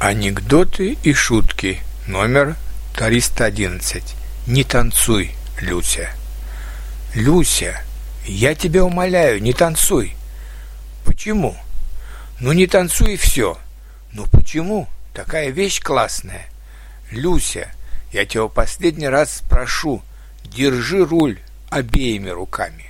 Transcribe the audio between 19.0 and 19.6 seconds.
раз